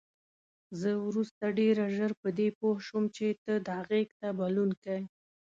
زه 0.79 0.89
وروسته 1.07 1.43
ډېره 1.59 1.85
ژر 1.95 2.11
په 2.21 2.29
دې 2.37 2.47
پوه 2.59 2.77
شوم 2.87 3.03
چې 3.15 3.25
ته 3.43 3.53
دا 3.67 3.77
غېږ 3.89 4.09
ته 4.19 4.27
بلونکی. 4.39 5.01